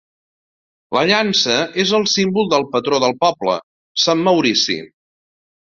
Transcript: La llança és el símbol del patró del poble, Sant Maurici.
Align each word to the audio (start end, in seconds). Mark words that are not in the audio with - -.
La 0.97 1.03
llança 1.11 1.57
és 1.83 1.93
el 1.99 2.07
símbol 2.15 2.49
del 2.55 2.65
patró 2.73 3.03
del 3.07 3.15
poble, 3.27 3.59
Sant 4.07 4.29
Maurici. 4.31 4.83